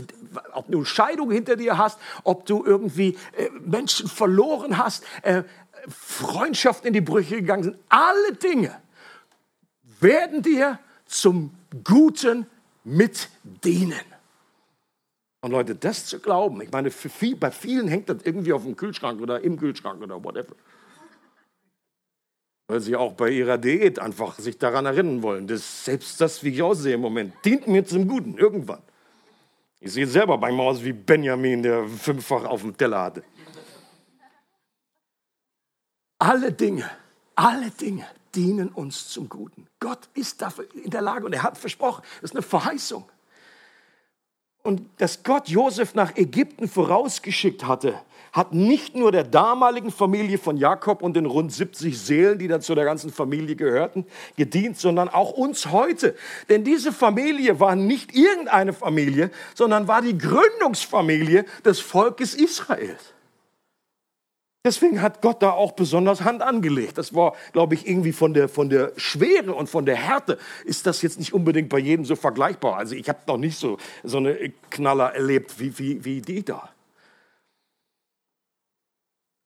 [0.51, 5.43] ob du Scheidung hinter dir hast, ob du irgendwie äh, Menschen verloren hast, äh,
[5.87, 7.77] Freundschaft in die Brüche gegangen sind.
[7.87, 8.75] Alle Dinge
[10.01, 12.45] werden dir zum Guten
[12.83, 14.12] mitdienen.
[15.43, 18.77] Und Leute, das zu glauben, ich meine, viel, bei vielen hängt das irgendwie auf dem
[18.77, 20.55] Kühlschrank oder im Kühlschrank oder whatever.
[22.67, 26.51] Weil sie auch bei ihrer Diät einfach sich daran erinnern wollen, dass selbst das, wie
[26.51, 28.81] ich aussehe im Moment, dient mir zum Guten, irgendwann.
[29.81, 33.23] Ich sehe selber beim aus wie Benjamin, der fünffach auf dem Teller hatte.
[36.19, 36.89] Alle Dinge,
[37.35, 39.67] alle Dinge dienen uns zum Guten.
[39.81, 43.03] Gott ist dafür in der Lage und er hat versprochen, das ist eine Verheißung.
[44.63, 47.95] Und dass Gott Josef nach Ägypten vorausgeschickt hatte,
[48.31, 52.61] hat nicht nur der damaligen Familie von Jakob und den rund 70 Seelen, die dann
[52.61, 54.05] zu der ganzen Familie gehörten,
[54.37, 56.15] gedient, sondern auch uns heute.
[56.49, 63.12] Denn diese Familie war nicht irgendeine Familie, sondern war die Gründungsfamilie des Volkes Israels.
[64.65, 66.97] Deswegen hat Gott da auch besonders Hand angelegt.
[66.97, 70.87] Das war, glaube ich, irgendwie von der, von der Schwere und von der Härte ist
[70.87, 72.77] das jetzt nicht unbedingt bei jedem so vergleichbar.
[72.77, 76.69] Also ich habe noch nicht so, so eine Knaller erlebt wie, wie, wie die da.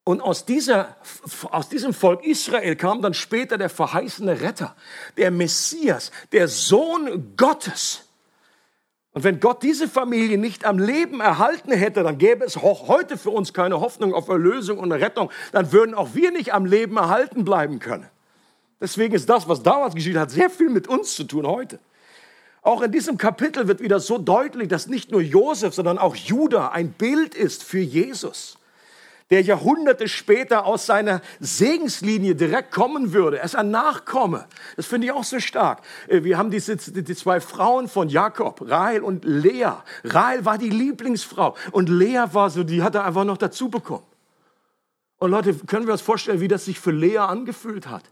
[0.03, 0.95] Und aus, dieser,
[1.51, 4.75] aus diesem Volk Israel kam dann später der verheißene Retter,
[5.17, 8.06] der Messias, der Sohn Gottes
[9.17, 13.17] und wenn Gott diese Familie nicht am Leben erhalten hätte, dann gäbe es auch heute
[13.17, 15.31] für uns keine Hoffnung auf Erlösung und Rettung.
[15.51, 18.05] Dann würden auch wir nicht am Leben erhalten bleiben können.
[18.79, 21.79] Deswegen ist das, was damals geschieht, hat sehr viel mit uns zu tun heute.
[22.61, 26.71] Auch in diesem Kapitel wird wieder so deutlich, dass nicht nur Josef, sondern auch Judah
[26.71, 28.56] ein Bild ist für Jesus
[29.29, 33.39] der Jahrhunderte später aus seiner Segenslinie direkt kommen würde.
[33.39, 34.47] Er ist ein Nachkomme.
[34.75, 35.81] Das finde ich auch so stark.
[36.07, 39.71] Äh, wir haben diese, die zwei Frauen von Jakob, Rahel und Lea.
[40.03, 44.05] Rahel war die Lieblingsfrau und Lea war so, die hat er einfach noch dazu bekommen.
[45.17, 48.03] Und Leute, können wir uns vorstellen, wie das sich für Lea angefühlt hat?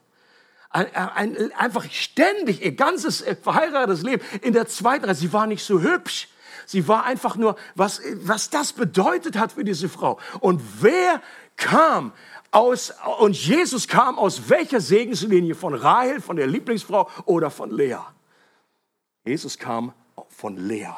[0.71, 5.15] Ein, ein, einfach ständig, ihr ganzes äh, verheiratetes Leben in der zweiten Reihe.
[5.15, 6.27] Sie war nicht so hübsch.
[6.65, 10.19] Sie war einfach nur, was, was das bedeutet hat für diese Frau.
[10.39, 11.21] Und wer
[11.55, 12.11] kam
[12.51, 15.55] aus, und Jesus kam aus welcher Segenslinie?
[15.55, 17.97] Von Rahel, von der Lieblingsfrau oder von Lea?
[19.25, 19.93] Jesus kam
[20.29, 20.93] von Lea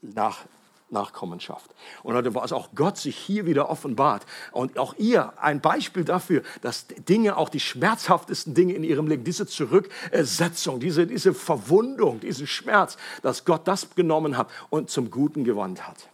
[0.00, 0.44] nach
[0.90, 1.70] Nachkommenschaft.
[2.02, 4.24] Und heute war es auch Gott sich hier wieder offenbart.
[4.52, 9.24] Und auch ihr ein Beispiel dafür, dass Dinge, auch die schmerzhaftesten Dinge in ihrem Leben,
[9.24, 15.44] diese Zurücksetzung, diese, diese Verwundung, diesen Schmerz, dass Gott das genommen hat und zum Guten
[15.44, 16.08] gewandt hat.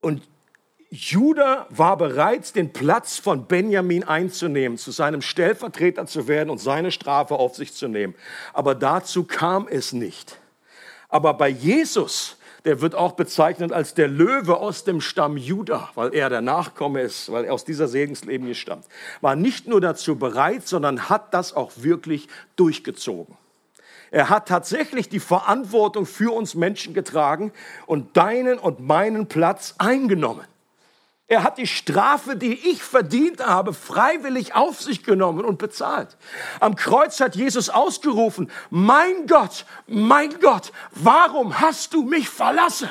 [0.00, 0.22] Und
[0.92, 6.90] Judah war bereit, den Platz von Benjamin einzunehmen, zu seinem Stellvertreter zu werden und seine
[6.90, 8.16] Strafe auf sich zu nehmen.
[8.52, 10.40] Aber dazu kam es nicht.
[11.10, 16.14] Aber bei Jesus, der wird auch bezeichnet als der Löwe aus dem Stamm Juda, weil
[16.14, 18.86] er der Nachkomme ist, weil er aus dieser Segenslinie stammt,
[19.20, 23.36] war nicht nur dazu bereit, sondern hat das auch wirklich durchgezogen.
[24.10, 27.52] Er hat tatsächlich die Verantwortung für uns Menschen getragen
[27.86, 30.44] und deinen und meinen Platz eingenommen.
[31.30, 36.16] Er hat die Strafe, die ich verdient habe, freiwillig auf sich genommen und bezahlt.
[36.58, 42.90] Am Kreuz hat Jesus ausgerufen, mein Gott, mein Gott, warum hast du mich verlassen?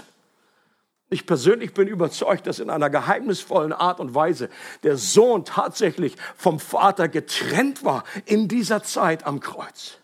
[1.09, 4.49] Ich persönlich bin überzeugt, dass in einer geheimnisvollen Art und Weise
[4.83, 9.97] der Sohn tatsächlich vom Vater getrennt war in dieser Zeit am Kreuz.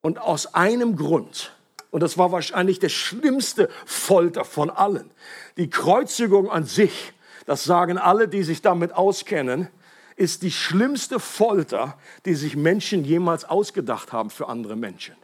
[0.00, 1.52] Und aus einem Grund,
[1.90, 5.10] und das war wahrscheinlich der schlimmste Folter von allen,
[5.58, 7.12] die Kreuzigung an sich
[7.48, 9.68] das sagen alle, die sich damit auskennen,
[10.16, 15.16] ist die schlimmste Folter, die sich Menschen jemals ausgedacht haben für andere Menschen.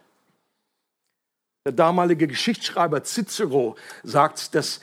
[1.67, 4.81] Der damalige Geschichtsschreiber Cicero sagt, dass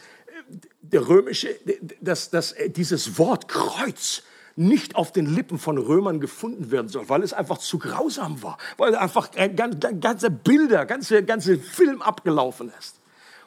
[0.82, 1.56] der römische,
[2.00, 4.22] dass, dass dieses Wort Kreuz
[4.56, 8.60] nicht auf den Lippen von Römern gefunden werden soll, weil es einfach zu grausam war,
[8.78, 13.01] weil einfach ganze Bilder, ganze, ganze Film abgelaufen ist.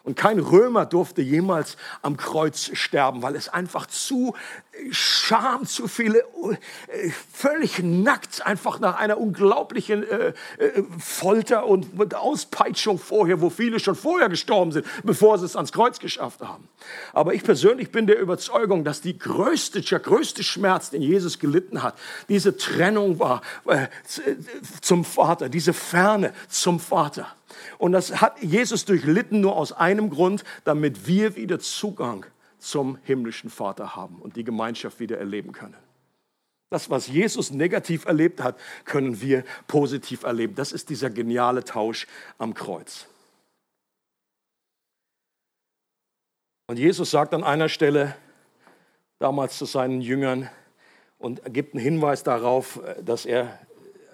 [0.05, 4.35] Und kein Römer durfte jemals am Kreuz sterben, weil es einfach zu
[4.90, 12.99] Scham, zu viele, äh, völlig nackt, einfach nach einer unglaublichen äh, äh, Folter und Auspeitschung
[12.99, 16.69] vorher, wo viele schon vorher gestorben sind, bevor sie es ans Kreuz geschafft haben.
[17.12, 21.83] Aber ich persönlich bin der Überzeugung, dass die größte, der größte Schmerz, den Jesus gelitten
[21.83, 21.97] hat,
[22.29, 23.87] diese Trennung war äh,
[24.81, 27.29] zum Vater, diese Ferne zum Vater.
[27.79, 32.27] Und das hat Jesus durchlitten nur aus einem Grund, damit wir wieder Zugang
[32.59, 35.77] zum himmlischen Vater haben und die Gemeinschaft wieder erleben können.
[36.71, 40.55] Das, was Jesus negativ erlebt hat, können wir positiv erleben.
[40.55, 42.07] Das ist dieser geniale Tausch
[42.38, 43.07] am Kreuz.
[46.67, 48.17] Und Jesus sagt an einer Stelle,
[49.19, 50.48] damals zu seinen Jüngern
[51.19, 53.59] und gibt einen Hinweis darauf, dass er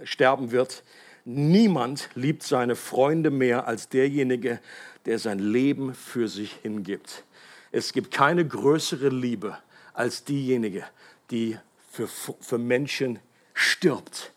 [0.05, 0.83] sterben wird.
[1.25, 4.61] Niemand liebt seine Freunde mehr als derjenige,
[5.07, 7.25] der sein Leben für sich hingibt.
[7.73, 9.57] Es gibt keine größere Liebe
[9.93, 10.85] als diejenige,
[11.31, 11.59] die
[11.91, 13.19] für, für Menschen
[13.55, 14.33] stirbt.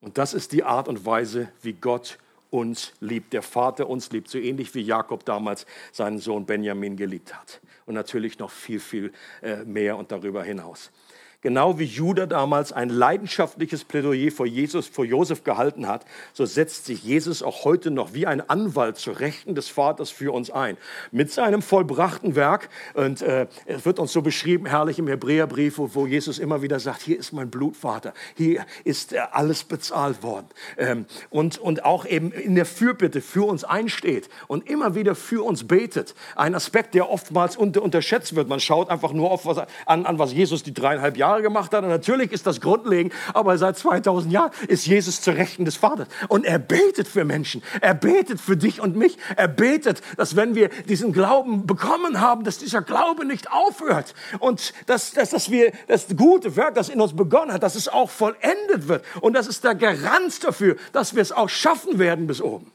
[0.00, 2.18] Und das ist die Art und Weise, wie Gott
[2.50, 7.34] uns liebt, der Vater uns liebt, so ähnlich wie Jakob damals seinen Sohn Benjamin geliebt
[7.34, 7.60] hat.
[7.86, 9.12] Und natürlich noch viel, viel
[9.42, 10.90] äh, mehr und darüber hinaus
[11.42, 16.86] genau wie Judah damals ein leidenschaftliches Plädoyer vor Jesus, vor Josef gehalten hat, so setzt
[16.86, 20.76] sich Jesus auch heute noch wie ein Anwalt zur Rechten des Vaters für uns ein.
[21.10, 22.68] Mit seinem vollbrachten Werk.
[22.94, 26.80] Und äh, es wird uns so beschrieben, herrlich im Hebräerbrief, wo, wo, Jesus immer wieder
[26.80, 30.46] sagt, hier ist mein Blutvater, hier ist äh, alles bezahlt worden.
[30.76, 35.44] Ähm, und, und auch eben in der Fürbitte für uns einsteht und immer wieder für
[35.44, 36.14] uns betet.
[36.36, 38.48] Ein Aspekt, der oftmals unter, unterschätzt wird.
[38.48, 41.72] Man schaut einfach nur auf was, an, an, was Jesus die dreieinhalb Jahre Jahre gemacht
[41.72, 41.82] hat.
[41.82, 46.08] Und natürlich ist das grundlegend, aber seit 2000 Jahren ist Jesus zu Rechten des Vaters.
[46.28, 47.62] Und er betet für Menschen.
[47.80, 49.18] Er betet für dich und mich.
[49.36, 54.14] Er betet, dass wenn wir diesen Glauben bekommen haben, dass dieser Glaube nicht aufhört.
[54.38, 57.88] Und dass, dass, dass wir das gute Werk, das in uns begonnen hat, dass es
[57.88, 59.04] auch vollendet wird.
[59.20, 62.70] Und das ist der Garant dafür, dass wir es auch schaffen werden bis oben.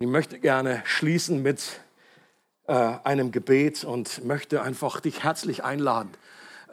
[0.00, 1.80] Ich möchte gerne schließen mit
[2.66, 6.10] einem Gebet und möchte einfach dich herzlich einladen.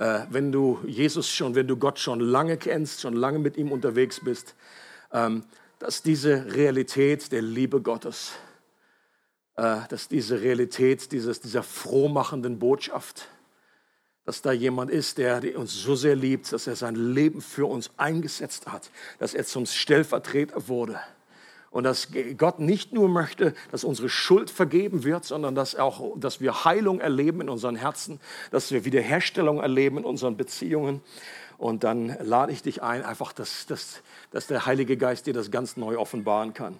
[0.01, 3.71] Äh, wenn du Jesus schon, wenn du Gott schon lange kennst, schon lange mit ihm
[3.71, 4.55] unterwegs bist,
[5.11, 5.43] ähm,
[5.77, 8.31] dass diese Realität der Liebe Gottes,
[9.57, 13.27] äh, dass diese Realität dieses, dieser frohmachenden Botschaft,
[14.25, 17.91] dass da jemand ist, der uns so sehr liebt, dass er sein Leben für uns
[17.97, 18.89] eingesetzt hat,
[19.19, 20.99] dass er zum Stellvertreter wurde
[21.72, 26.41] und dass Gott nicht nur möchte, dass unsere Schuld vergeben wird, sondern dass, auch, dass
[26.41, 28.19] wir Heilung erleben in unseren Herzen,
[28.51, 31.01] dass wir Wiederherstellung erleben in unseren Beziehungen.
[31.57, 34.01] Und dann lade ich dich ein, einfach, dass, dass,
[34.32, 36.78] dass der Heilige Geist dir das ganz neu offenbaren kann.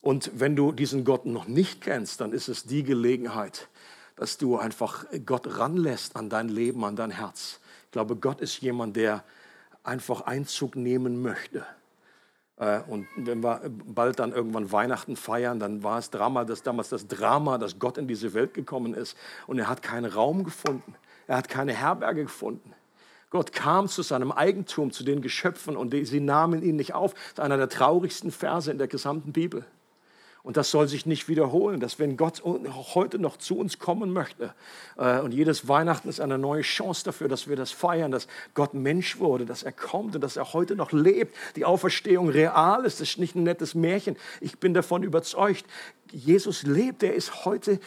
[0.00, 3.68] Und wenn du diesen Gott noch nicht kennst, dann ist es die Gelegenheit,
[4.14, 7.58] dass du einfach Gott ranlässt an dein Leben, an dein Herz.
[7.86, 9.24] Ich glaube, Gott ist jemand, der
[9.82, 11.66] einfach Einzug nehmen möchte
[12.56, 17.08] und wenn wir bald dann irgendwann Weihnachten feiern, dann war es Drama, das damals das
[17.08, 19.16] Drama, dass Gott in diese Welt gekommen ist
[19.48, 20.94] und er hat keinen Raum gefunden.
[21.26, 22.72] Er hat keine Herberge gefunden.
[23.30, 27.14] Gott kam zu seinem Eigentum, zu den Geschöpfen und sie nahmen ihn nicht auf.
[27.14, 29.66] Das ist einer der traurigsten Verse in der gesamten Bibel.
[30.44, 34.54] Und das soll sich nicht wiederholen, dass wenn Gott heute noch zu uns kommen möchte,
[34.98, 38.74] äh, und jedes Weihnachten ist eine neue Chance dafür, dass wir das feiern, dass Gott
[38.74, 43.00] Mensch wurde, dass er kommt und dass er heute noch lebt, die Auferstehung real ist,
[43.00, 44.16] das ist nicht ein nettes Märchen.
[44.42, 45.64] Ich bin davon überzeugt,
[46.12, 47.80] Jesus lebt, er ist heute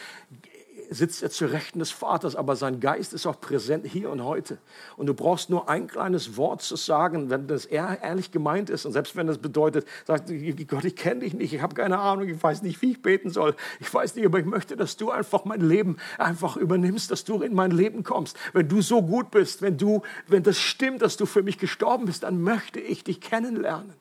[0.90, 4.58] sitzt er zu Rechten des Vaters, aber sein Geist ist auch präsent hier und heute.
[4.96, 8.86] Und du brauchst nur ein kleines Wort zu sagen, wenn das ehrlich gemeint ist.
[8.86, 10.30] Und selbst wenn das bedeutet, sagt
[10.68, 13.30] Gott, ich kenne dich nicht, ich habe keine Ahnung, ich weiß nicht, wie ich beten
[13.30, 13.54] soll.
[13.80, 17.40] Ich weiß nicht, aber ich möchte, dass du einfach mein Leben einfach übernimmst, dass du
[17.42, 18.36] in mein Leben kommst.
[18.52, 22.06] Wenn du so gut bist, wenn du, wenn das stimmt, dass du für mich gestorben
[22.06, 23.92] bist, dann möchte ich dich kennenlernen.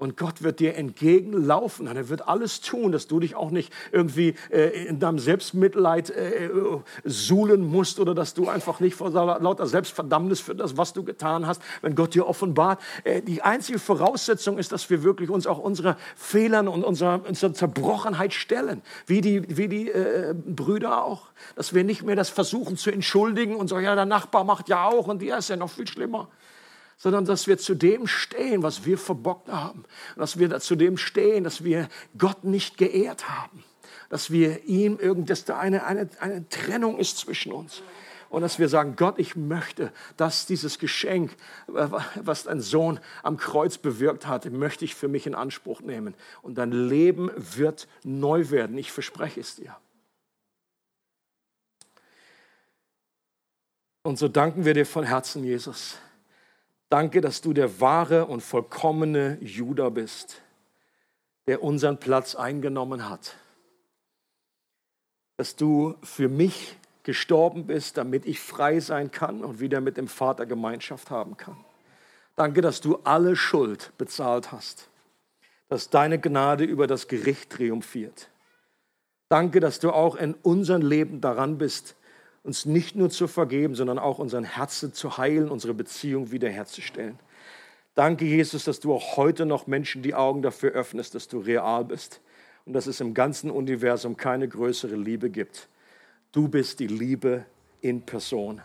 [0.00, 1.86] Und Gott wird dir entgegenlaufen.
[1.86, 6.08] Und er wird alles tun, dass du dich auch nicht irgendwie äh, in deinem Selbstmitleid
[6.08, 6.48] äh,
[7.04, 11.46] suhlen musst oder dass du einfach nicht vor lauter Selbstverdammnis für das, was du getan
[11.46, 12.80] hast, wenn Gott dir offenbart.
[13.04, 17.52] Äh, die einzige Voraussetzung ist, dass wir wirklich uns auch unsere Fehlern und unserer, unserer
[17.52, 18.80] Zerbrochenheit stellen.
[19.04, 21.26] Wie die, wie die äh, Brüder auch.
[21.56, 24.86] Dass wir nicht mehr das versuchen zu entschuldigen und so, ja, der Nachbar macht ja
[24.86, 26.28] auch und der ist ja noch viel schlimmer
[27.00, 29.84] sondern dass wir zu dem stehen, was wir verbockt haben.
[30.16, 31.88] Dass wir zu dem stehen, dass wir
[32.18, 33.64] Gott nicht geehrt haben.
[34.10, 37.82] Dass wir ihm irgend, dass da eine, eine, eine Trennung ist zwischen uns.
[38.28, 41.34] Und dass wir sagen, Gott, ich möchte, dass dieses Geschenk,
[41.66, 46.14] was dein Sohn am Kreuz bewirkt hat, möchte ich für mich in Anspruch nehmen.
[46.42, 48.76] Und dein Leben wird neu werden.
[48.76, 49.74] Ich verspreche es dir.
[54.02, 55.96] Und so danken wir dir von Herzen, Jesus
[56.90, 60.42] Danke, dass du der wahre und vollkommene Judah bist,
[61.46, 63.36] der unseren Platz eingenommen hat.
[65.36, 70.08] Dass du für mich gestorben bist, damit ich frei sein kann und wieder mit dem
[70.08, 71.64] Vater Gemeinschaft haben kann.
[72.34, 74.88] Danke, dass du alle Schuld bezahlt hast,
[75.68, 78.30] dass deine Gnade über das Gericht triumphiert.
[79.28, 81.94] Danke, dass du auch in unserem Leben daran bist,
[82.42, 87.18] uns nicht nur zu vergeben, sondern auch unseren Herzen zu heilen, unsere Beziehung wiederherzustellen.
[87.94, 91.84] Danke, Jesus, dass du auch heute noch Menschen die Augen dafür öffnest, dass du real
[91.84, 92.20] bist
[92.64, 95.68] und dass es im ganzen Universum keine größere Liebe gibt.
[96.32, 97.44] Du bist die Liebe
[97.80, 98.62] in Person.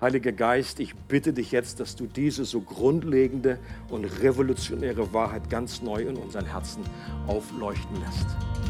[0.00, 3.58] Heiliger Geist, ich bitte dich jetzt, dass du diese so grundlegende
[3.90, 6.82] und revolutionäre Wahrheit ganz neu in unseren Herzen
[7.26, 8.69] aufleuchten lässt.